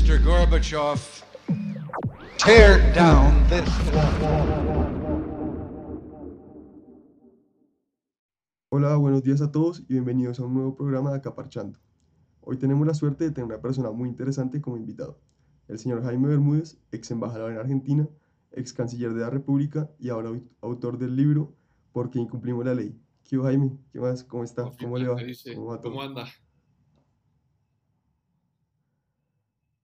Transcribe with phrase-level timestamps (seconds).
[0.00, 0.18] Mr.
[0.24, 0.98] Gorbachev,
[2.38, 3.68] tear down this
[8.70, 11.78] Hola, buenos días a todos y bienvenidos a un nuevo programa de Acaparchando.
[12.40, 15.20] Hoy tenemos la suerte de tener una persona muy interesante como invitado,
[15.68, 18.08] el señor Jaime Bermúdez, ex embajador en Argentina,
[18.52, 20.30] ex canciller de la República y ahora
[20.62, 21.52] autor del libro
[21.92, 22.98] ¿Por qué incumplimos la ley?
[23.28, 23.76] ¿Qué Jaime?
[23.92, 24.24] ¿Qué más?
[24.24, 24.72] ¿Cómo está?
[24.80, 25.16] ¿Cómo le va?
[25.82, 26.26] ¿Cómo, anda?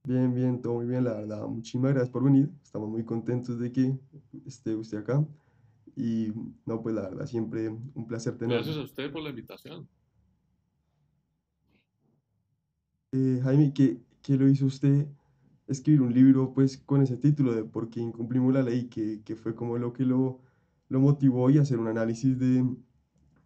[0.06, 1.48] Bien, bien, todo muy bien, la verdad.
[1.48, 2.48] Muchísimas gracias por venir.
[2.62, 3.98] Estamos muy contentos de que
[4.46, 5.26] esté usted acá.
[5.96, 6.32] Y
[6.64, 8.62] no, pues la verdad, siempre un placer tenerlo.
[8.62, 9.88] Gracias a usted por la invitación.
[13.10, 15.08] Eh, Jaime, ¿qué, ¿qué, lo hizo usted
[15.66, 18.84] escribir un libro pues con ese título de por qué incumplimos la ley?
[18.84, 20.38] ¿Qué, qué fue como lo que lo,
[20.88, 22.64] lo motivó y hacer un análisis de,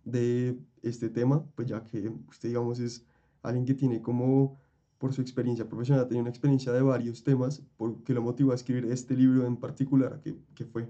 [0.05, 1.43] de este tema?
[1.55, 3.07] Pues ya que usted, digamos, es
[3.43, 4.61] alguien que tiene como,
[5.01, 8.55] por su experiencia profesional, tiene una experiencia de varios temas, ¿por qué lo motivó a
[8.55, 10.21] escribir este libro en particular?
[10.23, 10.87] ¿Qué, qué fue?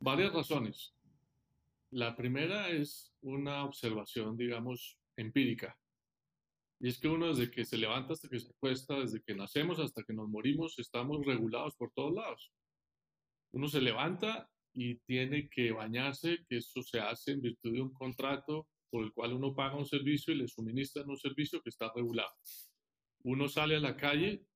[0.00, 0.94] Varias razones.
[1.90, 5.76] La primera es una observación, digamos, empírica.
[6.80, 9.78] Y es que uno desde que se levanta hasta que se acuesta, desde que nacemos
[9.78, 12.50] hasta que nos morimos, estamos regulados por todos lados.
[13.52, 17.92] Uno se levanta y tiene que bañarse, que eso se hace en virtud de un
[17.92, 21.92] contrato por el cual uno paga un servicio y le suministran un servicio que está
[21.94, 22.30] regulado.
[23.24, 24.46] Uno sale a la calle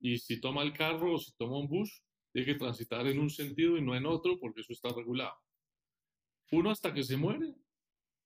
[0.00, 3.30] y si toma el carro o si toma un bus, tiene que transitar en un
[3.30, 5.34] sentido y no en otro porque eso está regulado.
[6.52, 7.54] Uno hasta que se muere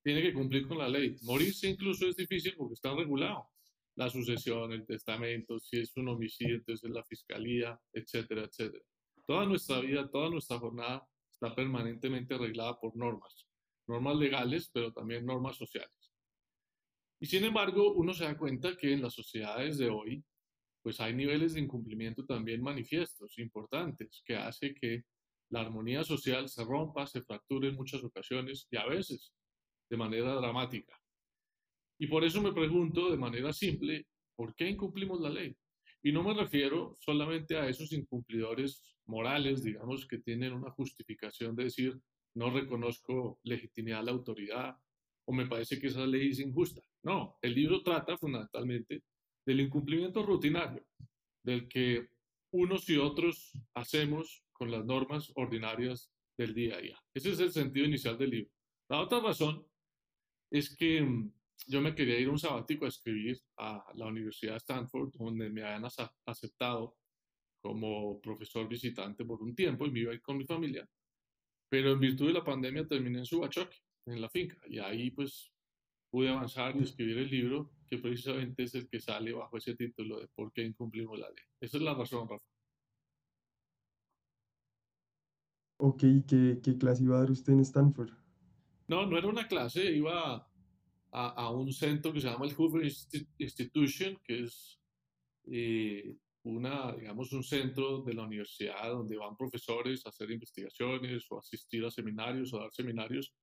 [0.03, 1.15] tiene que cumplir con la ley.
[1.23, 3.49] Morirse incluso es difícil porque está regulado.
[3.95, 8.83] La sucesión, el testamento, si es un homicidio, entonces la fiscalía, etcétera, etcétera.
[9.25, 13.47] Toda nuestra vida, toda nuestra jornada está permanentemente arreglada por normas.
[13.87, 16.13] Normas legales, pero también normas sociales.
[17.19, 20.23] Y sin embargo, uno se da cuenta que en las sociedades de hoy
[20.85, 25.03] pues hay niveles de incumplimiento también manifiestos, importantes, que hace que
[25.49, 29.33] la armonía social se rompa, se fracture en muchas ocasiones y a veces
[29.89, 30.95] de manera dramática.
[31.97, 34.05] Y por eso me pregunto de manera simple,
[34.35, 35.57] ¿por qué incumplimos la ley?
[36.03, 41.63] Y no me refiero solamente a esos incumplidores morales, digamos, que tienen una justificación de
[41.63, 41.99] decir,
[42.35, 44.77] no reconozco legitimidad a la autoridad
[45.25, 46.81] o me parece que esa ley es injusta.
[47.03, 49.03] No, el libro trata fundamentalmente
[49.45, 50.85] del incumplimiento rutinario,
[51.43, 52.09] del que
[52.51, 56.99] unos y otros hacemos con las normas ordinarias del día a día.
[57.13, 58.51] Ese es el sentido inicial del libro.
[58.89, 59.65] La otra razón
[60.51, 61.33] es que mm,
[61.67, 65.63] yo me quería ir un sabático a escribir a la Universidad de Stanford, donde me
[65.63, 65.89] habían
[66.25, 66.97] aceptado
[67.61, 70.87] como profesor visitante por un tiempo y me iba a ir con mi familia.
[71.69, 75.51] Pero en virtud de la pandemia terminé en Subachoque, en la finca, y ahí pues
[76.09, 80.19] pude avanzar y escribir el libro que precisamente es el que sale bajo ese título
[80.19, 81.43] de ¿Por qué incumplimos la ley?
[81.59, 82.45] Esa es la razón, Rafa.
[85.77, 88.11] Ok, ¿qué, qué clase iba a dar usted en Stanford?
[88.87, 90.35] No, no era una clase, iba
[91.11, 92.85] a, a, un centro que se llama el Hoover
[93.37, 94.79] Institution, que es
[95.47, 101.39] eh, una, digamos, un centro de la universidad donde van profesores a hacer investigaciones o
[101.39, 103.33] asistir a seminarios o dar seminarios.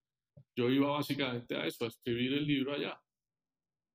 [0.57, 3.01] Yo iba básicamente a eso, a escribir el libro allá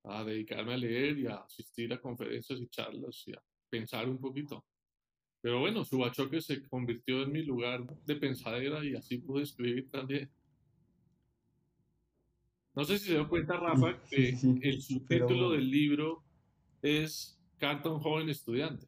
[0.10, 4.20] a dedicarme a leer y a asistir a conferencias y charlas y a pensar un
[4.20, 4.66] poquito.
[5.42, 10.30] Pero bueno, Subachoque se convirtió en mi lugar de pensadera y así pude escribir también.
[12.76, 16.24] No sé si se dio cuenta, Rafa, que el subtítulo del libro
[16.82, 18.88] es Carta a un joven estudiante.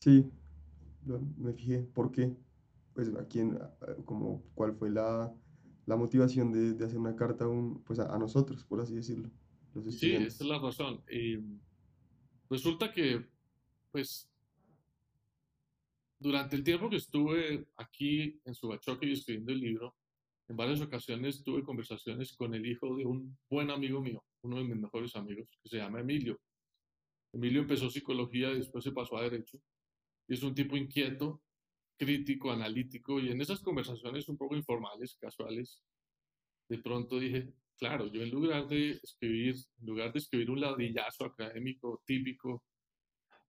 [0.00, 0.30] Sí,
[1.36, 1.82] me fijé.
[1.82, 2.36] ¿Por qué?
[2.94, 3.58] Pues a quién,
[4.04, 5.32] como, ¿cuál fue la,
[5.88, 9.30] la motivación de, de, hacer una carta a, un, pues a, nosotros, por así decirlo.
[9.90, 11.02] sí, esa es la razón.
[12.50, 13.24] Resulta que,
[13.90, 14.30] pues,
[16.18, 19.94] durante el tiempo que estuve aquí en Subachoque y escribiendo el libro,
[20.48, 24.64] en varias ocasiones tuve conversaciones con el hijo de un buen amigo mío, uno de
[24.64, 26.38] mis mejores amigos, que se llama Emilio.
[27.32, 29.58] Emilio empezó psicología y después se pasó a derecho.
[30.28, 31.42] Es un tipo inquieto,
[31.96, 35.82] crítico, analítico, y en esas conversaciones un poco informales, casuales,
[36.68, 41.24] de pronto dije, claro, yo en lugar de escribir, en lugar de escribir un ladrillazo
[41.24, 42.62] académico típico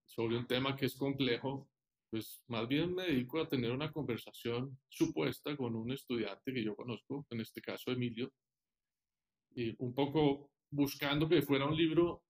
[0.06, 1.70] sobre un tema que es complejo,
[2.10, 6.76] pues más bien me dedico a tener una conversación supuesta con un estudiante que yo
[6.76, 8.32] conozco, en este caso Emilio,
[9.56, 12.24] y un poco buscando que fuera un libro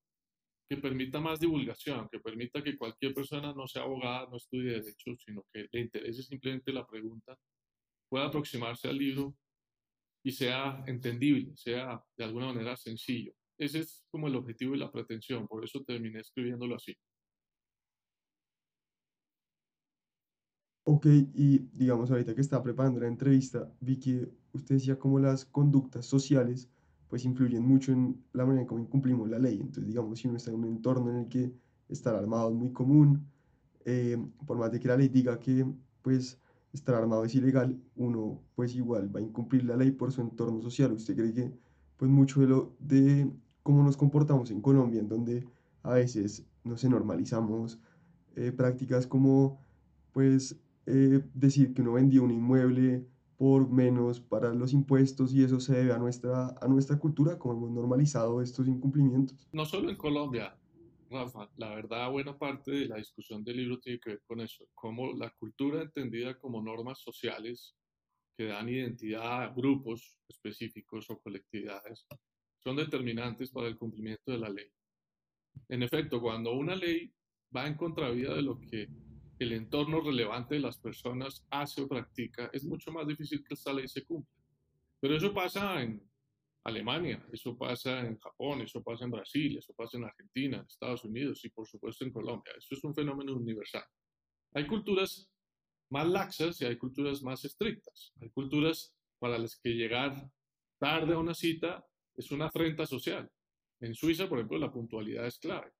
[0.69, 5.15] que permita más divulgación, que permita que cualquier persona no sea abogada, no estudie derecho,
[5.17, 7.35] sino que le interese simplemente la pregunta,
[8.07, 9.35] pueda aproximarse al libro
[10.23, 13.33] y sea entendible, sea de alguna manera sencillo.
[13.57, 16.95] ese es como el objetivo y la pretensión, por eso terminé escribiéndolo así.
[20.83, 25.45] Ok, y digamos, ahorita que estaba preparando la entrevista, vi que usted decía cómo las
[25.45, 26.69] conductas sociales
[27.09, 29.55] pues influyen mucho en la manera en cómo incumplimos la ley.
[29.59, 31.51] Entonces, digamos, si uno está en un entorno en el que
[31.89, 33.27] estar armado es muy común,
[33.85, 35.65] eh, por más de que la ley diga que
[36.03, 36.39] pues
[36.71, 40.61] estar armado es ilegal, uno pues igual va a incumplir la ley por su entorno
[40.61, 40.91] social.
[40.91, 41.51] ¿Usted cree que
[41.97, 43.31] pues mucho de lo de
[43.63, 45.47] cómo nos comportamos en Colombia, en donde
[45.83, 47.79] a veces, no sé, normalizamos
[48.35, 49.59] eh, prácticas como
[50.11, 53.05] pues eh, decir que uno vendía un inmueble
[53.39, 57.53] por menos para los impuestos y eso se debe a nuestra, a nuestra cultura, como
[57.53, 59.47] hemos normalizado estos incumplimientos.
[59.53, 60.59] No solo en Colombia,
[61.09, 64.65] Rafa, la verdad buena parte de la discusión del libro tiene que ver con eso,
[64.75, 67.77] cómo la cultura entendida como normas sociales
[68.37, 72.05] que dan identidad a grupos específicos o colectividades
[72.61, 74.67] son determinantes para el cumplimiento de la ley.
[75.69, 77.09] En efecto, cuando una ley
[77.55, 78.89] va en contravía de lo que
[79.39, 83.73] el entorno relevante de las personas hace o practica, es mucho más difícil que esta
[83.73, 84.33] ley se cumpla.
[84.99, 86.03] Pero eso pasa en
[86.63, 91.05] Alemania, eso pasa en Japón, eso pasa en Brasil, eso pasa en Argentina, en Estados
[91.05, 92.53] Unidos y por supuesto en Colombia.
[92.57, 93.85] Eso es un fenómeno universal.
[94.53, 95.29] Hay culturas
[95.89, 98.13] más laxas y hay culturas más estrictas.
[98.21, 100.29] Hay culturas para las que llegar
[100.77, 101.85] tarde a una cita
[102.15, 103.29] es una afrenta social.
[103.79, 105.71] En Suiza, por ejemplo, la puntualidad es clave.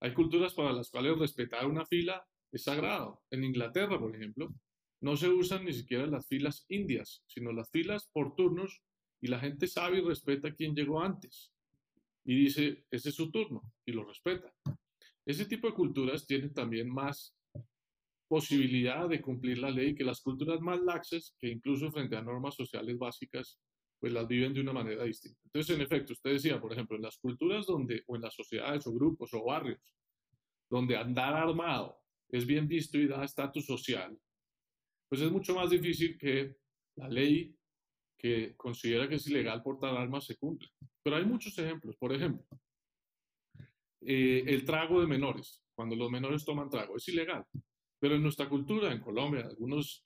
[0.00, 3.22] Hay culturas para las cuales respetar una fila es sagrado.
[3.30, 4.54] En Inglaterra, por ejemplo,
[5.00, 8.82] no se usan ni siquiera las filas indias, sino las filas por turnos
[9.20, 11.52] y la gente sabe y respeta a quien llegó antes.
[12.24, 14.52] Y dice, ese es su turno y lo respeta.
[15.24, 17.36] Ese tipo de culturas tienen también más
[18.28, 22.54] posibilidad de cumplir la ley que las culturas más laxas, que incluso frente a normas
[22.54, 23.58] sociales básicas,
[23.98, 25.40] pues las viven de una manera distinta.
[25.44, 28.86] Entonces, en efecto, usted decía, por ejemplo, en las culturas donde, o en las sociedades
[28.86, 29.94] o grupos o barrios,
[30.68, 32.01] donde andar armado
[32.32, 34.18] es bien visto y da estatus social,
[35.08, 36.56] pues es mucho más difícil que
[36.96, 37.54] la ley
[38.16, 40.68] que considera que es ilegal portar armas se cumpla.
[41.02, 41.96] Pero hay muchos ejemplos.
[41.96, 42.46] Por ejemplo,
[44.00, 45.62] eh, el trago de menores.
[45.74, 47.44] Cuando los menores toman trago, es ilegal.
[47.98, 50.04] Pero en nuestra cultura, en Colombia, en algunos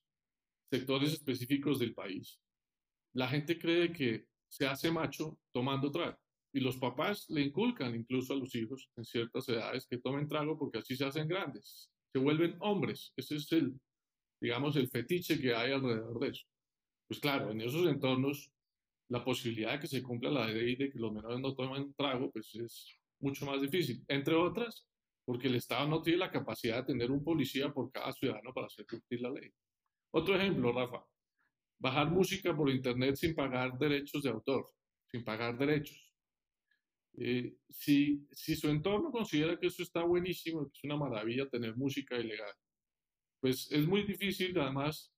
[0.69, 2.41] sectores específicos del país,
[3.15, 6.19] la gente cree que se hace macho tomando trago.
[6.53, 10.59] Y los papás le inculcan incluso a los hijos en ciertas edades que tomen trago
[10.59, 13.13] porque así se hacen grandes se vuelven hombres.
[13.15, 13.79] Ese es el,
[14.41, 16.47] digamos, el fetiche que hay alrededor de eso.
[17.07, 18.51] Pues claro, en esos entornos,
[19.11, 22.31] la posibilidad de que se cumpla la ley de que los menores no tomen trago,
[22.33, 24.03] pues es mucho más difícil.
[24.09, 24.87] Entre otras,
[25.27, 28.67] porque el Estado no tiene la capacidad de tener un policía por cada ciudadano para
[28.67, 29.51] hacer cumplir la ley.
[30.13, 31.05] Otro ejemplo, Rafa,
[31.79, 34.73] bajar música por Internet sin pagar derechos de autor,
[35.11, 36.06] sin pagar derechos.
[37.19, 41.77] Eh, si, si su entorno considera que eso está buenísimo, que es una maravilla tener
[41.77, 42.53] música ilegal,
[43.41, 45.13] pues es muy difícil además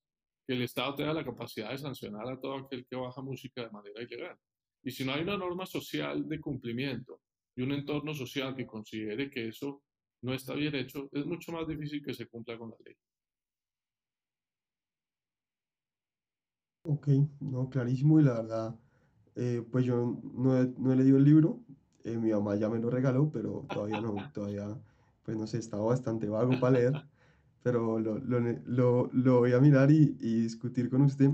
[0.47, 3.71] que el Estado tenga la capacidad de sancionar a todo aquel que baja música de
[3.71, 4.39] manera ilegal.
[4.83, 7.21] Y si no hay una norma social de cumplimiento
[7.57, 9.83] y un entorno social que considere que eso
[10.23, 12.95] no está bien hecho, es mucho más difícil que se cumpla con la ley.
[16.83, 17.09] Ok,
[17.41, 18.81] no, clarísimo y la verdad,
[19.37, 21.63] eh, pues yo no he, no he leído el libro,
[22.13, 24.67] eh, mi mamá ya me lo regaló, pero todavía no, todavía,
[25.25, 26.93] pues no sé, estaba bastante vago para leer,
[27.63, 31.31] pero lo, lo, lo, lo voy a mirar y, y, discutir con usted.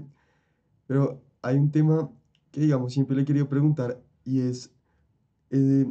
[0.87, 2.11] Pero hay un tema
[2.51, 4.73] que, digamos, siempre le he querido preguntar y es,
[5.51, 5.87] eh,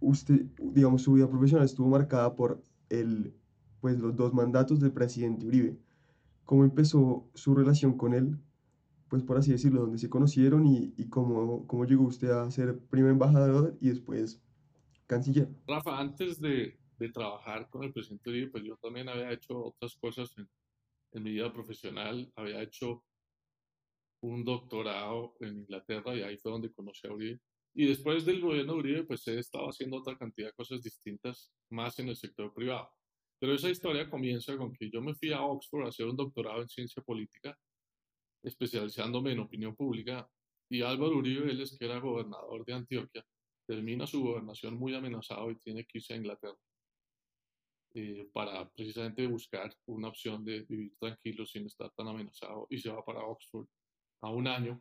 [0.00, 3.34] usted, digamos, su vida profesional estuvo marcada por el,
[3.80, 5.78] pues, los dos mandatos del presidente Uribe.
[6.44, 8.38] ¿Cómo empezó su relación con él?
[9.12, 12.78] Pues por así decirlo, donde se conocieron y, y cómo, cómo llegó usted a ser
[12.88, 14.42] primer embajador y después
[15.06, 15.50] canciller.
[15.66, 19.96] Rafa, antes de, de trabajar con el presidente Uribe, pues yo también había hecho otras
[19.96, 20.48] cosas en,
[21.12, 23.04] en mi vida profesional, había hecho
[24.22, 27.38] un doctorado en Inglaterra y ahí fue donde conocí a Uribe.
[27.74, 31.52] Y después del gobierno de Uribe, pues he estado haciendo otra cantidad de cosas distintas,
[31.68, 32.88] más en el sector privado.
[33.38, 36.62] Pero esa historia comienza con que yo me fui a Oxford a hacer un doctorado
[36.62, 37.54] en ciencia política
[38.42, 40.28] especializándome en opinión pública,
[40.68, 43.24] y Álvaro Uribe Vélez, que era gobernador de Antioquia,
[43.66, 46.58] termina su gobernación muy amenazado y tiene que irse a Inglaterra
[47.94, 52.90] eh, para precisamente buscar una opción de vivir tranquilo sin estar tan amenazado y se
[52.90, 53.66] va para Oxford
[54.22, 54.80] a un año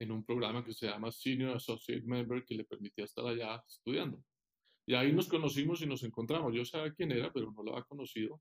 [0.00, 4.22] en un programa que se llama Senior Associate Member que le permitía estar allá estudiando.
[4.86, 6.54] Y ahí nos conocimos y nos encontramos.
[6.54, 8.40] Yo sabía quién era, pero no lo había conocido.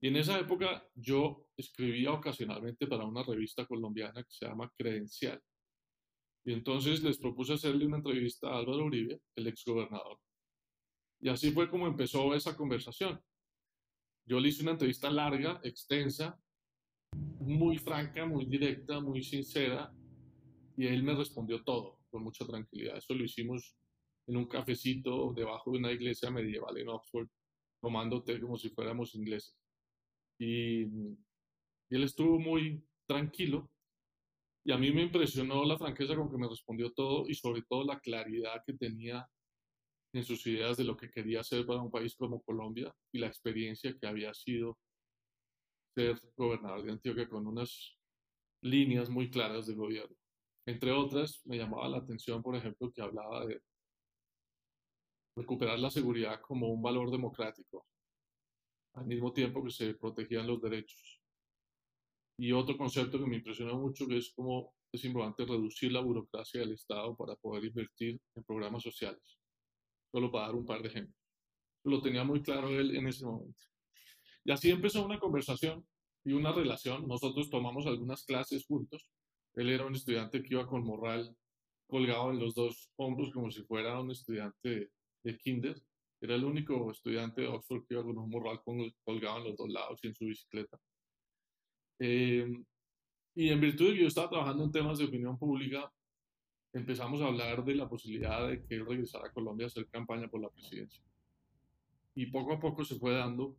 [0.00, 5.40] Y en esa época yo escribía ocasionalmente para una revista colombiana que se llama Credencial.
[6.44, 10.18] Y entonces les propuse hacerle una entrevista a Álvaro Uribe, el exgobernador.
[11.20, 13.20] Y así fue como empezó esa conversación.
[14.26, 16.38] Yo le hice una entrevista larga, extensa,
[17.40, 19.92] muy franca, muy directa, muy sincera,
[20.76, 22.98] y él me respondió todo con mucha tranquilidad.
[22.98, 23.76] Eso lo hicimos
[24.26, 27.28] en un cafecito debajo de una iglesia medieval en Oxford,
[27.80, 29.56] tomando té como si fuéramos ingleses.
[30.38, 30.84] Y,
[31.88, 33.70] él estuvo muy tranquilo
[34.64, 37.84] y a mí me impresionó la franqueza con que me respondió todo y sobre todo
[37.84, 39.24] la claridad que tenía
[40.12, 43.28] en sus ideas de lo que quería hacer para un país como Colombia y la
[43.28, 44.76] experiencia que había sido
[45.94, 47.96] ser gobernador de Antioquia con unas
[48.62, 50.16] líneas muy claras de gobierno.
[50.66, 53.62] Entre otras, me llamaba la atención, por ejemplo, que hablaba de
[55.36, 57.86] recuperar la seguridad como un valor democrático,
[58.96, 61.20] al mismo tiempo que se protegían los derechos.
[62.38, 66.60] Y otro concepto que me impresionó mucho que es cómo es importante reducir la burocracia
[66.60, 69.38] del Estado para poder invertir en programas sociales.
[70.10, 71.16] Solo para dar un par de ejemplos.
[71.84, 73.64] Lo tenía muy claro él en ese momento.
[74.44, 75.86] Y así empezó una conversación
[76.24, 77.06] y una relación.
[77.06, 79.10] Nosotros tomamos algunas clases juntos.
[79.54, 81.36] Él era un estudiante que iba con morral
[81.86, 84.90] colgado en los dos hombros como si fuera un estudiante
[85.22, 85.80] de kinder.
[86.20, 89.68] Era el único estudiante de Oxford que iba con un morral colgado en los dos
[89.68, 90.78] lados y en su bicicleta.
[91.98, 92.64] Em,
[93.34, 95.92] y en virtud de que yo estaba trabajando en temas de opinión pública,
[96.72, 100.28] empezamos a hablar de la posibilidad de que él regresara a Colombia a hacer campaña
[100.28, 101.02] por la presidencia.
[102.14, 103.56] Y poco a poco se fue dando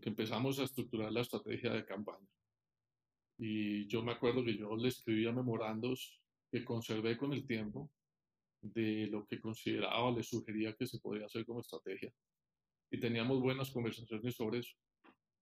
[0.00, 2.28] que empezamos a estructurar la estrategia de campaña.
[3.38, 6.20] Y yo me acuerdo que yo le escribía memorandos
[6.50, 7.90] que conservé con el tiempo
[8.60, 12.12] de lo que consideraba, le sugería que se podía hacer como estrategia.
[12.90, 14.74] Y teníamos buenas conversaciones sobre eso.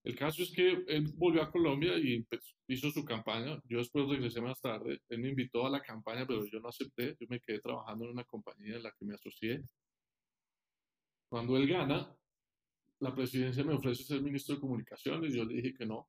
[0.06, 2.24] El caso es que él volvió a Colombia y
[2.68, 3.60] hizo su campaña.
[3.64, 5.00] Yo después regresé más tarde.
[5.08, 7.16] Él me invitó a la campaña, pero yo no acepté.
[7.18, 9.64] Yo me quedé trabajando en una compañía en la que me asocié.
[11.28, 12.16] Cuando él gana,
[13.00, 15.34] la presidencia me ofrece ser ministro de comunicaciones.
[15.34, 16.08] Yo le dije que no,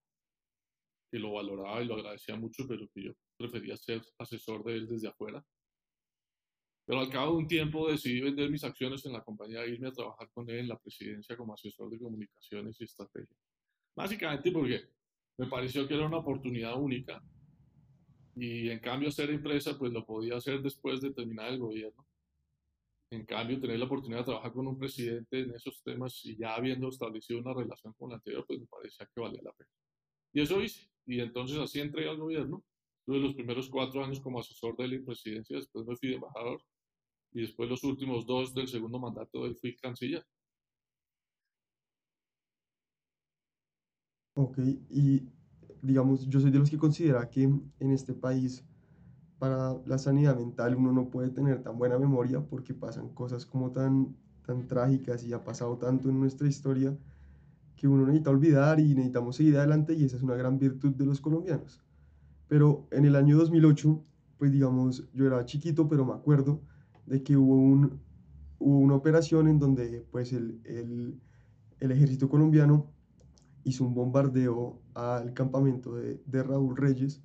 [1.11, 4.87] que lo valoraba y lo agradecía mucho, pero que yo prefería ser asesor de él
[4.87, 5.43] desde afuera.
[6.87, 9.89] Pero al cabo de un tiempo decidí vender mis acciones en la compañía e irme
[9.89, 13.35] a trabajar con él en la presidencia como asesor de comunicaciones y estrategia.
[13.93, 14.85] Básicamente porque
[15.37, 17.21] me pareció que era una oportunidad única
[18.37, 22.07] y en cambio ser empresa pues lo podía hacer después de terminar el gobierno.
[23.09, 26.55] En cambio, tener la oportunidad de trabajar con un presidente en esos temas y ya
[26.55, 29.69] habiendo establecido una relación con el anterior, pues me parecía que valía la pena.
[30.33, 30.89] Y eso hice.
[31.05, 32.63] Y entonces así entré al gobierno.
[33.05, 36.61] Tuve los primeros cuatro años como asesor de la presidencia, después me fui de embajador
[37.31, 40.25] y después los últimos dos del segundo mandato él fui canciller.
[44.35, 45.27] Ok, y
[45.81, 48.63] digamos, yo soy de los que considera que en este país
[49.39, 53.71] para la sanidad mental uno no puede tener tan buena memoria porque pasan cosas como
[53.71, 54.15] tan,
[54.45, 56.97] tan trágicas y ha pasado tanto en nuestra historia
[57.75, 61.05] que uno necesita olvidar y necesitamos seguir adelante y esa es una gran virtud de
[61.05, 61.83] los colombianos.
[62.47, 64.03] Pero en el año 2008,
[64.37, 66.61] pues digamos, yo era chiquito, pero me acuerdo
[67.07, 67.99] de que hubo, un,
[68.59, 71.19] hubo una operación en donde pues el, el,
[71.79, 72.91] el ejército colombiano
[73.63, 77.21] hizo un bombardeo al campamento de, de Raúl Reyes.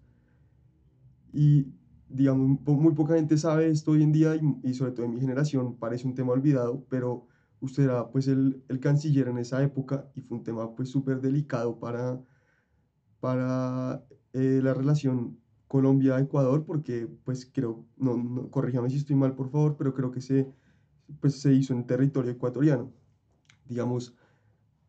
[1.32, 1.66] Y
[2.08, 5.76] digamos, muy poca gente sabe esto hoy en día y, sobre todo en mi generación
[5.76, 7.26] parece un tema olvidado, pero
[7.60, 11.20] usted era pues el, el canciller en esa época y fue un tema pues súper
[11.20, 12.20] delicado para,
[13.20, 15.38] para eh, la relación
[15.72, 20.20] Colombia-Ecuador porque pues creo, no, no, corríjame si estoy mal por favor, pero creo que
[20.20, 20.46] se,
[21.18, 22.92] pues, se hizo en territorio ecuatoriano.
[23.66, 24.14] Digamos,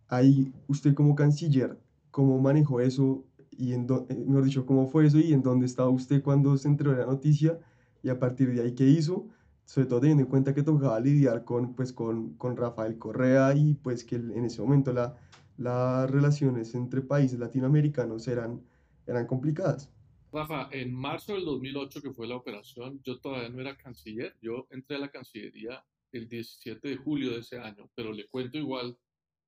[0.10, 1.80] ahí usted como canciller,
[2.12, 3.24] ¿cómo manejó eso?
[3.52, 6.68] Y en eh, mejor dicho, ¿cómo fue eso y en dónde estaba usted cuando se
[6.68, 7.60] enteró de la noticia?
[8.02, 9.30] Y a partir de ahí, ¿qué hizo?
[9.64, 13.76] Sobre todo teniendo en cuenta que tocaba lidiar con, pues, con, con Rafael Correa y
[13.76, 15.16] pues que en ese momento la,
[15.58, 18.62] las relaciones entre países latinoamericanos eran,
[19.08, 19.90] eran complicadas.
[20.34, 24.36] Rafa, en marzo del 2008, que fue la operación, yo todavía no era canciller.
[24.42, 28.58] Yo entré a la Cancillería el 17 de julio de ese año, pero le cuento
[28.58, 28.98] igual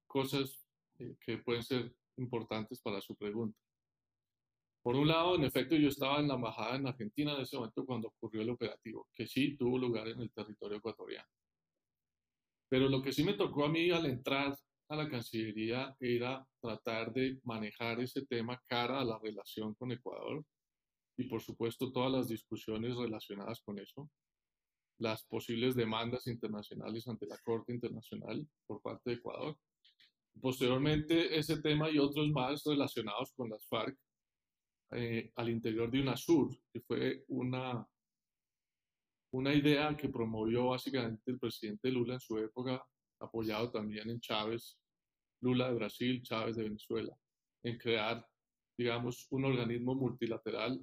[0.06, 0.63] cosas
[1.00, 3.60] eh, que pueden ser importantes para su pregunta.
[4.84, 7.84] Por un lado, en efecto, yo estaba en la embajada en Argentina en ese momento
[7.84, 11.27] cuando ocurrió el operativo, que sí tuvo lugar en el territorio ecuatoriano.
[12.70, 14.56] Pero lo que sí me tocó a mí al entrar
[14.89, 20.46] a la Cancillería era tratar de manejar ese tema cara a la relación con Ecuador
[21.17, 24.10] y por supuesto todas las discusiones relacionadas con eso,
[25.00, 29.57] las posibles demandas internacionales ante la Corte Internacional por parte de Ecuador.
[30.41, 33.98] Posteriormente, ese tema y otros más relacionados con las FARC
[34.91, 37.86] eh, al interior de UNASUR, que fue una
[39.36, 42.81] una idea que promovió básicamente el presidente Lula en su época,
[43.19, 44.79] apoyado también en Chávez,
[45.41, 47.13] Lula de Brasil, Chávez de Venezuela,
[47.63, 48.25] en crear,
[48.77, 50.79] digamos, un organismo multilateral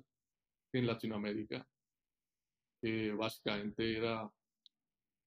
[0.72, 1.66] en Latinoamérica,
[2.80, 4.30] que básicamente era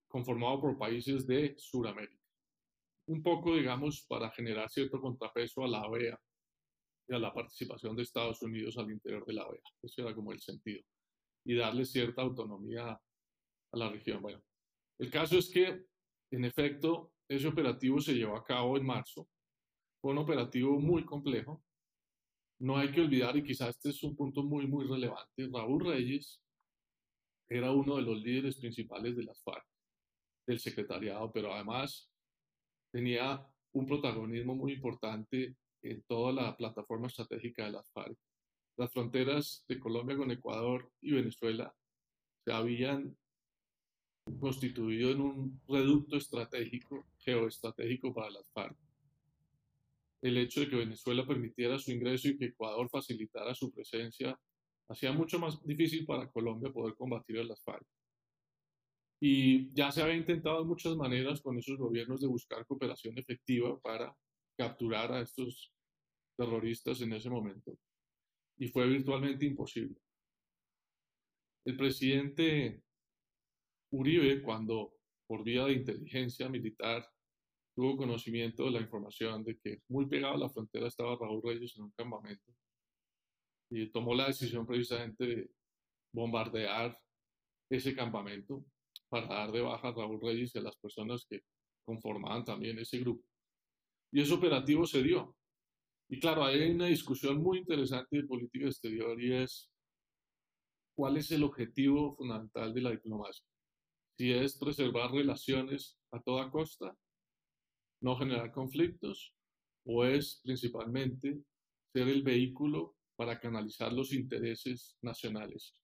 [0.08, 2.24] conformado por países de Sudamérica.
[3.08, 6.20] Un poco, digamos, para generar cierto contrapeso a la OEA
[7.08, 9.62] y a la participación de Estados Unidos al interior de la OEA.
[9.84, 10.84] Eso era como el sentido.
[11.46, 14.22] Y darle cierta autonomía a la región.
[14.22, 14.42] Bueno,
[14.98, 15.86] el caso es que,
[16.32, 19.28] en efecto, ese operativo se llevó a cabo en marzo.
[20.02, 21.65] Fue un operativo muy complejo.
[22.60, 26.42] No hay que olvidar, y quizás este es un punto muy, muy relevante, Raúl Reyes
[27.50, 29.66] era uno de los líderes principales de las FARC,
[30.48, 32.10] del secretariado, pero además
[32.92, 38.18] tenía un protagonismo muy importante en toda la plataforma estratégica de las FARC.
[38.78, 41.74] Las fronteras de Colombia con Ecuador y Venezuela
[42.44, 43.16] se habían
[44.40, 48.76] constituido en un reducto estratégico, geoestratégico para las FARC.
[50.22, 54.38] El hecho de que Venezuela permitiera su ingreso y que Ecuador facilitara su presencia
[54.88, 57.64] hacía mucho más difícil para Colombia poder combatir a las.
[59.20, 63.80] Y ya se había intentado de muchas maneras con esos gobiernos de buscar cooperación efectiva
[63.80, 64.16] para
[64.58, 65.74] capturar a estos
[66.38, 67.78] terroristas en ese momento.
[68.58, 69.96] Y fue virtualmente imposible.
[71.66, 72.84] El presidente
[73.92, 74.94] Uribe, cuando
[75.28, 77.10] por vía de inteligencia militar
[77.76, 81.76] tuvo conocimiento de la información de que muy pegado a la frontera estaba Raúl Reyes
[81.78, 82.54] en un campamento,
[83.70, 85.52] y tomó la decisión precisamente de
[86.14, 86.98] bombardear
[87.70, 88.64] ese campamento
[89.10, 91.42] para dar de baja a Raúl Reyes y a las personas que
[91.84, 93.24] conformaban también ese grupo.
[94.12, 95.36] Y ese operativo se dio.
[96.10, 99.70] Y claro, hay una discusión muy interesante de política exterior y es
[100.96, 103.46] cuál es el objetivo fundamental de la diplomacia.
[104.18, 106.96] Si es preservar relaciones a toda costa,
[108.02, 109.34] no generar conflictos,
[109.86, 111.40] o es principalmente
[111.94, 115.76] ser el vehículo para canalizar los intereses nacionales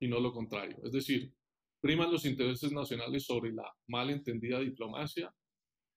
[0.00, 0.78] y no lo contrario.
[0.84, 1.32] Es decir,
[1.80, 5.32] priman los intereses nacionales sobre la mal entendida diplomacia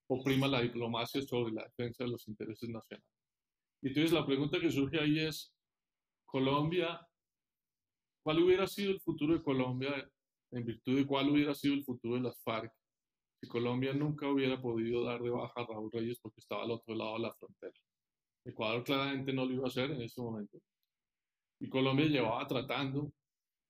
[0.07, 3.07] o prima la diplomacia sobre la defensa de los intereses nacionales.
[3.81, 5.53] Y entonces la pregunta que surge ahí es,
[6.25, 6.99] Colombia,
[8.23, 10.09] ¿cuál hubiera sido el futuro de Colombia
[10.51, 12.71] en virtud de cuál hubiera sido el futuro de las FARC
[13.47, 17.13] Colombia nunca hubiera podido dar de baja a Raúl Reyes porque estaba al otro lado
[17.13, 17.73] de la frontera?
[18.45, 20.59] Ecuador claramente no lo iba a hacer en ese momento.
[21.59, 23.11] Y Colombia llevaba tratando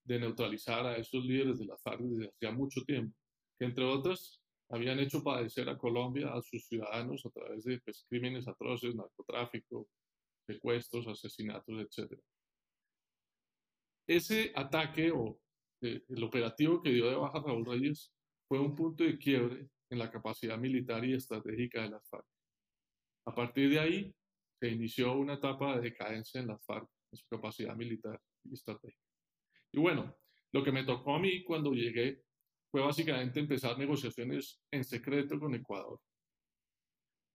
[0.03, 3.15] de neutralizar a esos líderes de las FARC desde hacía mucho tiempo,
[3.57, 8.05] que entre otras habían hecho padecer a Colombia, a sus ciudadanos, a través de pues,
[8.09, 9.87] crímenes atroces, narcotráfico,
[10.47, 12.19] secuestros, asesinatos, etc.
[14.07, 15.37] Ese ataque o
[15.81, 18.11] eh, el operativo que dio de baja Raúl Reyes
[18.51, 22.25] fue un punto de quiebre en la capacidad militar y estratégica de las FARC.
[23.25, 24.13] A partir de ahí,
[24.59, 29.07] se inició una etapa de decadencia en las FARC, en su capacidad militar y estratégica.
[29.71, 30.17] Y bueno,
[30.51, 32.23] lo que me tocó a mí cuando llegué
[32.69, 36.01] fue básicamente empezar negociaciones en secreto con Ecuador,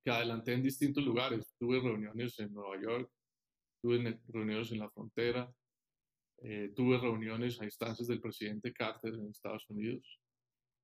[0.04, 1.54] que adelanté en distintos lugares.
[1.58, 3.10] Tuve reuniones en Nueva York,
[3.80, 5.50] tuve reuniones en la frontera,
[6.42, 10.20] eh, tuve reuniones a instancias del presidente Carter en Estados Unidos.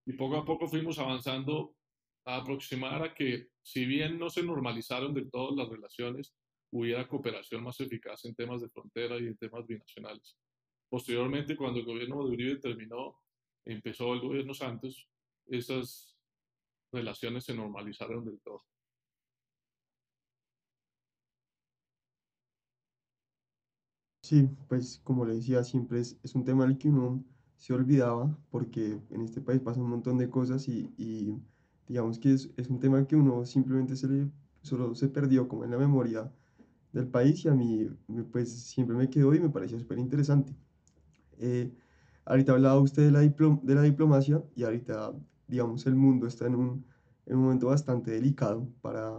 [0.06, 1.76] Y poco a poco fuimos avanzando
[2.24, 6.34] a aproximar a que, si bien no se normalizaron del todo las relaciones,
[6.72, 10.36] hubiera cooperación más eficaz en temas de frontera y en temas binacionales.
[10.88, 13.18] Posteriormente, cuando el gobierno de Uribe terminó,
[13.64, 15.08] empezó el gobierno Santos,
[15.46, 16.16] esas
[16.92, 18.64] relaciones se normalizaron del todo.
[24.22, 27.24] Sí, pues como le decía, siempre es, es un tema que uno
[27.62, 31.33] se olvidaba porque en este país pasa un montón de cosas y, y
[31.87, 34.29] digamos que es, es, un tema que uno simplemente se le,
[34.62, 36.29] solo se perdió como en la memoria
[36.92, 37.88] del país y a mí
[38.33, 40.57] pues siempre me quedó y me pareció súper interesante.
[41.38, 41.72] Eh,
[42.25, 45.12] ahorita hablaba usted de la, de la diplomacia y ahorita
[45.46, 46.85] digamos el mundo está en un,
[47.27, 49.16] en un momento bastante delicado para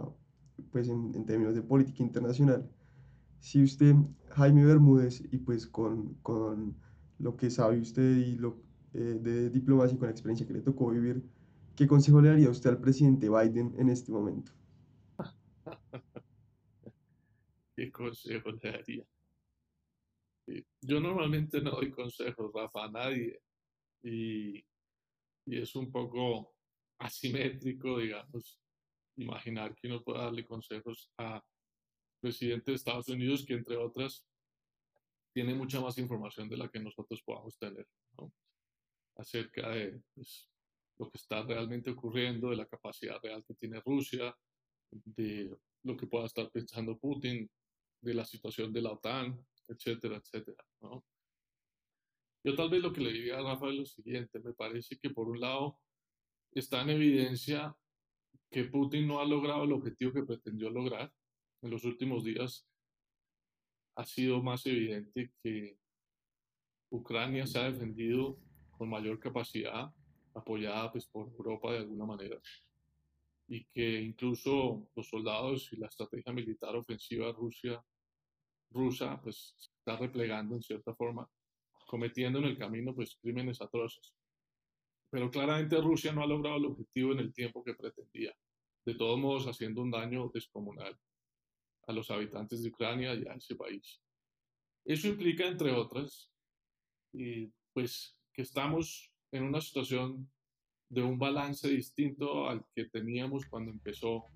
[0.70, 2.68] pues en, en, términos de política internacional.
[3.40, 3.94] Si usted,
[4.32, 6.83] Jaime Bermúdez, y pues con, con
[7.18, 8.56] lo que sabe usted y lo
[8.94, 11.22] eh, de diplomacia y con la experiencia que le tocó vivir,
[11.76, 14.52] ¿Qué consejo le daría usted al presidente Biden en este momento?
[17.76, 19.04] ¿Qué consejo le daría?
[20.80, 23.40] Yo normalmente no doy consejos, Rafa, a nadie.
[24.04, 24.58] Y,
[25.46, 26.54] y es un poco
[26.98, 28.60] asimétrico, digamos,
[29.16, 31.42] imaginar que uno pueda darle consejos a
[32.20, 34.24] presidente de Estados Unidos que, entre otras,
[35.34, 37.86] tiene mucha más información de la que nosotros podamos tener.
[38.16, 38.32] ¿no?
[39.16, 40.48] acerca de pues,
[40.98, 44.36] lo que está realmente ocurriendo, de la capacidad real que tiene Rusia,
[44.90, 47.48] de lo que pueda estar pensando Putin,
[48.00, 50.64] de la situación de la OTAN, etcétera, etcétera.
[50.80, 51.04] ¿no?
[52.44, 55.10] Yo tal vez lo que le diría a Rafa es lo siguiente, me parece que
[55.10, 55.78] por un lado
[56.52, 57.74] está en evidencia
[58.50, 61.12] que Putin no ha logrado el objetivo que pretendió lograr.
[61.62, 62.68] En los últimos días
[63.96, 65.78] ha sido más evidente que
[66.90, 68.38] Ucrania se ha defendido
[68.70, 69.92] con mayor capacidad,
[70.34, 72.40] apoyada pues, por Europa de alguna manera,
[73.48, 77.84] y que incluso los soldados y la estrategia militar ofensiva Rusia,
[78.70, 81.28] rusa pues, se está replegando en cierta forma,
[81.86, 84.14] cometiendo en el camino pues, crímenes atroces.
[85.10, 88.34] Pero claramente Rusia no ha logrado el objetivo en el tiempo que pretendía,
[88.84, 90.98] de todos modos haciendo un daño descomunal
[91.86, 94.00] a los habitantes de Ucrania y a ese país.
[94.84, 96.30] Eso implica, entre otras,
[97.72, 100.30] pues que estamos en una situación
[100.88, 104.26] de un balance distinto al que teníamos cuando empezó,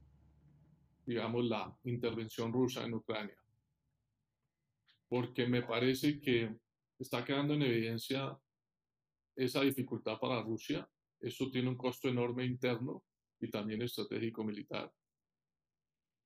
[1.04, 3.38] digamos, la intervención rusa en Ucrania.
[5.08, 6.56] Porque me parece que
[6.98, 8.38] está quedando en evidencia
[9.36, 10.88] esa dificultad para Rusia.
[11.20, 13.04] Eso tiene un costo enorme interno
[13.40, 14.92] y también estratégico militar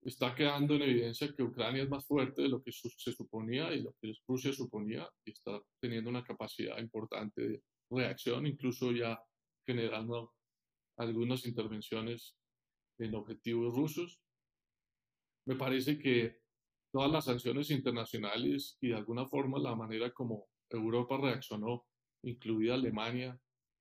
[0.05, 3.83] está quedando en evidencia que Ucrania es más fuerte de lo que se suponía y
[3.83, 9.21] lo que Rusia suponía y está teniendo una capacidad importante de reacción, incluso ya
[9.67, 10.33] generando
[10.97, 12.37] algunas intervenciones
[12.99, 14.21] en objetivos rusos.
[15.47, 16.39] Me parece que
[16.93, 21.85] todas las sanciones internacionales y de alguna forma la manera como Europa reaccionó,
[22.23, 23.39] incluida Alemania,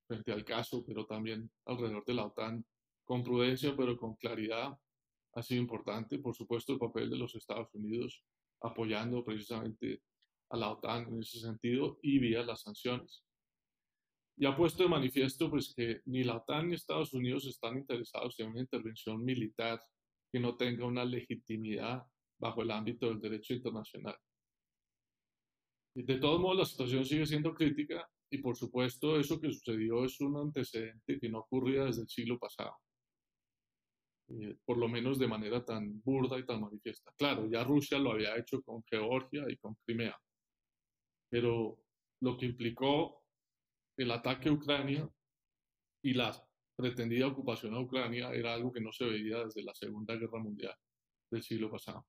[0.07, 2.65] frente al caso, pero también alrededor de la OTAN,
[3.05, 4.77] con prudencia pero con claridad,
[5.34, 6.20] ha sido importante.
[6.20, 8.24] Por supuesto, el papel de los Estados Unidos
[8.62, 10.02] apoyando precisamente
[10.50, 13.24] a la OTAN en ese sentido y vía las sanciones.
[14.38, 18.39] Y ha puesto de manifiesto pues, que ni la OTAN ni Estados Unidos están interesados
[18.39, 19.82] en una intervención militar
[20.32, 22.04] que no tenga una legitimidad
[22.39, 24.15] bajo el ámbito del derecho internacional.
[25.96, 30.06] Y de todos modos, la situación sigue siendo crítica y por supuesto eso que sucedió
[30.06, 32.76] es un antecedente que no ocurría desde el siglo pasado.
[34.39, 37.12] Eh, por lo menos de manera tan burda y tan manifiesta.
[37.17, 40.17] Claro, ya Rusia lo había hecho con Georgia y con Crimea,
[41.30, 41.78] pero
[42.22, 43.24] lo que implicó
[43.98, 45.10] el ataque a Ucrania
[46.04, 46.32] y la
[46.76, 50.76] pretendida ocupación a Ucrania era algo que no se veía desde la Segunda Guerra Mundial
[51.30, 52.06] del siglo pasado.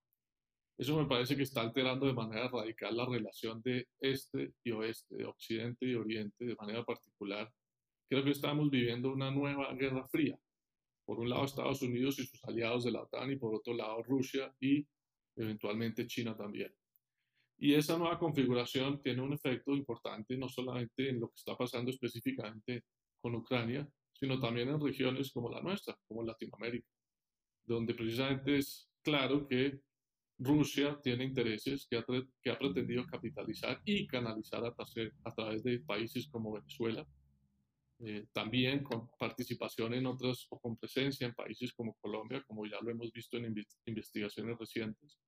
[0.78, 5.16] Eso me parece que está alterando de manera radical la relación de este y oeste,
[5.16, 7.52] de occidente y oriente, de manera particular.
[8.08, 10.38] Creo que estamos viviendo una nueva guerra fría,
[11.04, 14.02] por un lado Estados Unidos y sus aliados de la OTAN y por otro lado
[14.02, 14.86] Rusia y
[15.36, 16.72] eventualmente China también.
[17.58, 21.90] Y esa nueva configuración tiene un efecto importante no solamente en lo que está pasando
[21.90, 22.84] específicamente
[23.20, 26.88] con Ucrania, sino también en regiones como la nuestra, como Latinoamérica,
[27.64, 29.80] donde precisamente es claro que
[30.38, 32.04] Rusia tiene intereses que ha,
[32.42, 34.74] que ha pretendido capitalizar y canalizar a,
[35.24, 37.06] a través de países como Venezuela,
[38.04, 42.80] eh, también con participación en otras o con presencia en países como Colombia, como ya
[42.82, 43.54] lo hemos visto en
[43.86, 45.20] investigaciones recientes.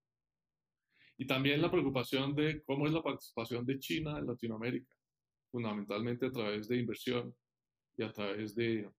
[1.17, 4.93] Y también la preocupación de cómo es la participación de China en Latinoamérica,
[5.53, 7.33] fundamentalmente a través de inversión
[7.97, 8.91] y a través de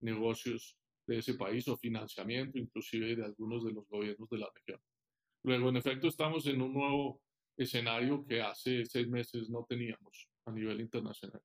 [0.00, 4.80] negocios de ese país o financiamiento inclusive de algunos de los gobiernos de la región.
[5.42, 7.20] Luego, en efecto, estamos en un nuevo
[7.56, 11.42] escenario que hace seis meses no teníamos a nivel internacional.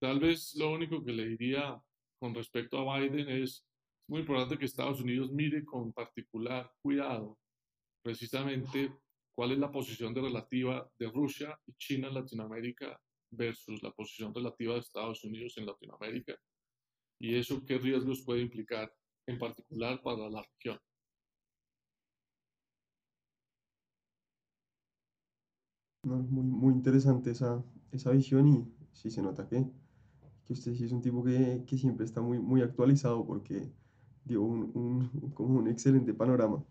[0.00, 1.80] Tal vez lo único que le diría
[2.18, 3.66] con respecto a Biden es,
[4.06, 7.38] muy importante que Estados Unidos mire con particular cuidado
[8.02, 8.92] precisamente
[9.34, 14.74] cuál es la posición relativa de Rusia y China en Latinoamérica versus la posición relativa
[14.74, 16.36] de Estados Unidos en Latinoamérica
[17.18, 18.94] y eso qué riesgos puede implicar
[19.26, 20.78] en particular para la región.
[26.04, 29.64] muy, muy interesante esa, esa visión y sí se nota que
[30.46, 33.70] que usted sí es un tipo que, que siempre está muy, muy actualizado porque
[34.24, 36.62] dio un, un, como un excelente panorama.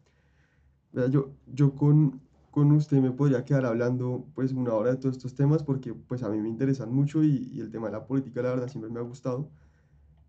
[1.09, 5.33] Yo, yo con, con usted me podría quedar hablando pues una hora de todos estos
[5.33, 8.43] temas porque pues a mí me interesan mucho y, y el tema de la política
[8.43, 9.49] la verdad siempre me ha gustado.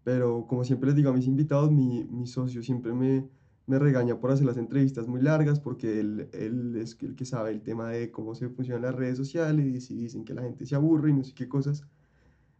[0.04, 3.28] Pero como siempre les digo a mis invitados, mi, mi socio siempre me,
[3.66, 7.50] me regaña por hacer las entrevistas muy largas porque él, él, es el que sabe
[7.50, 10.66] el tema de cómo se funcionan las redes sociales y si dicen que la gente
[10.66, 11.84] se aburre y no sé qué cosas.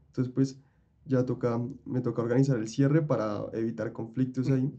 [0.09, 0.59] Entonces, pues
[1.07, 4.73] ya toca, me toca organizar el cierre para evitar conflictos ahí.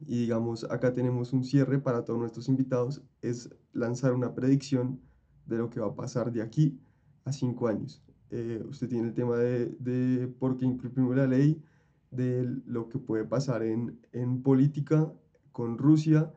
[0.00, 5.00] Y digamos, acá tenemos un cierre para todos nuestros invitados, es lanzar una predicción
[5.46, 6.80] de lo que va a pasar de aquí
[7.24, 8.02] a cinco años.
[8.30, 11.62] eh, usted tiene el tema de, de por qué incumplimos la ley,
[12.10, 15.12] de lo que puede pasar en, en política
[15.52, 16.32] con Rusia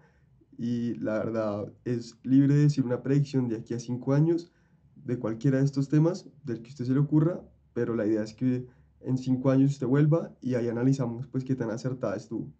[0.58, 4.52] y la verdad es libre de decir una predicción de aquí a cinco años
[4.96, 7.42] de cualquiera de estos temas, del que usted se le ocurra,
[7.74, 8.68] pero la idea es que
[9.06, 12.52] en cinco años usted vuelva y ahí analizamos pues qué tan acertada estuvo.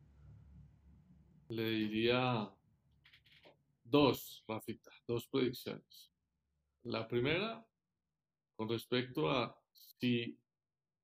[1.50, 2.52] Le diría
[3.84, 6.12] dos, Rafita, dos predicciones.
[6.84, 7.66] La primera,
[8.56, 10.38] con respecto a si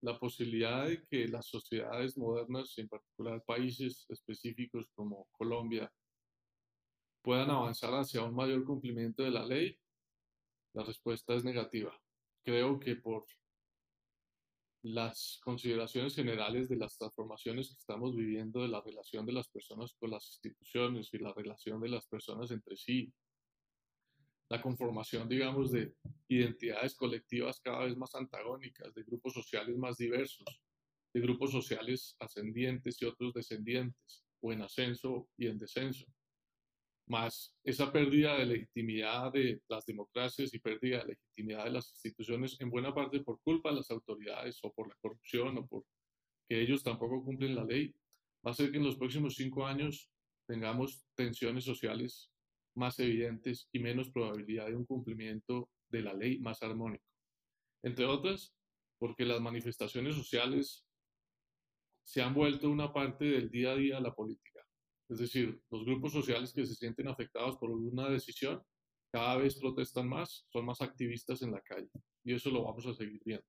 [0.01, 5.91] la posibilidad de que las sociedades modernas, en particular países específicos como Colombia,
[7.21, 9.77] puedan avanzar hacia un mayor cumplimiento de la ley,
[10.73, 11.93] la respuesta es negativa.
[12.43, 13.25] Creo que por
[14.81, 19.93] las consideraciones generales de las transformaciones que estamos viviendo de la relación de las personas
[19.99, 23.11] con las instituciones y la relación de las personas entre sí,
[24.49, 25.93] la conformación, digamos, de
[26.27, 30.61] identidades colectivas cada vez más antagónicas, de grupos sociales más diversos,
[31.13, 36.05] de grupos sociales ascendientes y otros descendientes, o en ascenso y en descenso
[37.09, 42.59] más esa pérdida de legitimidad de las democracias y pérdida de legitimidad de las instituciones,
[42.61, 45.83] en buena parte por culpa de las autoridades o por la corrupción o por
[46.47, 47.93] que ellos tampoco cumplen la ley,
[48.45, 50.09] va a hacer que en los próximos cinco años
[50.47, 52.31] tengamos tensiones sociales
[52.75, 57.05] más evidentes y menos probabilidad de un cumplimiento de la ley más armónico.
[57.83, 58.53] Entre otras,
[58.97, 60.85] porque las manifestaciones sociales
[62.03, 64.48] se han vuelto una parte del día a día de la política.
[65.09, 68.61] Es decir, los grupos sociales que se sienten afectados por una decisión
[69.11, 71.89] cada vez protestan más, son más activistas en la calle.
[72.23, 73.45] Y eso lo vamos a seguir viendo.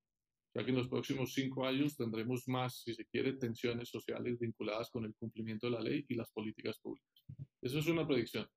[0.55, 4.91] Ya que en los próximos cinco años tendremos más, si se quiere, tensiones sociales vinculadas
[4.91, 7.25] con el cumplimiento de la ley y las políticas públicas.
[7.61, 8.49] Eso es una predicción.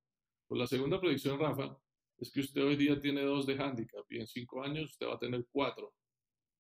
[0.48, 1.78] Pues la segunda predicción, Rafa,
[2.18, 5.16] es que usted hoy día tiene dos de handicap y en cinco años usted va
[5.16, 5.94] a tener cuatro.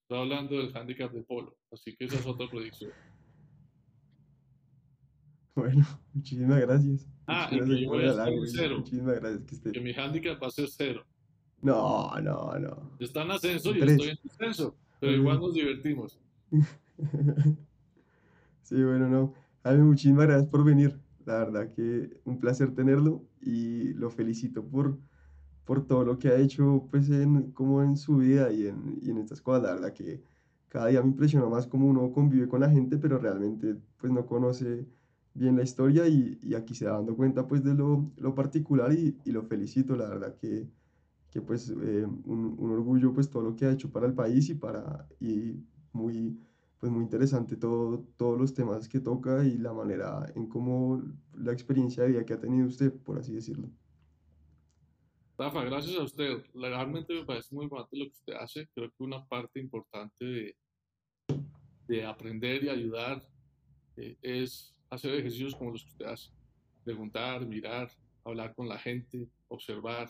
[0.01, 2.91] Está hablando del handicap de polo, así que esa es otra predicción.
[5.55, 7.07] Bueno, muchísimas gracias.
[7.27, 8.77] Ah, Muchas y que yo voy a estar en cero.
[8.79, 9.71] Muchísimas gracias que esté.
[9.71, 11.05] Que mi handicap va a ser cero.
[11.61, 12.91] No, no, no.
[12.99, 16.19] Está en ascenso y yo estoy en descenso, pero igual nos divertimos.
[18.63, 19.33] Sí, bueno, no.
[19.63, 20.97] Jaime, muchísimas gracias por venir.
[21.25, 24.97] La verdad que un placer tenerlo y lo felicito por,
[25.65, 29.11] por todo lo que ha hecho pues en, como en su vida y en, y
[29.11, 29.63] en estas cosas.
[29.63, 30.23] La verdad que
[30.69, 34.25] cada día me impresiona más cómo uno convive con la gente, pero realmente pues no
[34.25, 34.87] conoce
[35.33, 38.91] bien la historia y, y aquí se da dando cuenta pues de lo, lo particular
[38.93, 39.95] y, y lo felicito.
[39.95, 40.67] La verdad que,
[41.31, 44.49] que pues eh, un, un orgullo pues todo lo que ha hecho para el país
[44.49, 46.37] y para y muy
[46.79, 51.01] pues muy interesante todo, todos los temas que toca y la manera en cómo
[51.33, 53.69] la experiencia de vida que ha tenido usted, por así decirlo.
[55.37, 56.43] Rafa, gracias a usted.
[56.53, 58.67] Realmente me parece muy importante lo que usted hace.
[58.75, 60.55] Creo que una parte importante de,
[61.87, 63.25] de aprender y ayudar
[63.95, 66.31] eh, es hacer ejercicios como los que usted hace.
[66.83, 67.89] Preguntar, mirar,
[68.23, 70.09] hablar con la gente, observar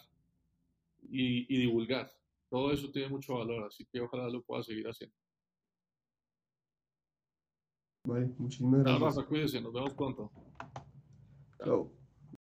[1.01, 2.11] y, y divulgar.
[2.49, 5.15] Todo eso tiene mucho valor, así que ojalá lo pueda seguir haciendo.
[8.05, 9.15] Vale, muchísimas gracias.
[9.15, 10.31] Rafa, cuídese, nos vemos pronto.
[11.63, 12.02] Chao.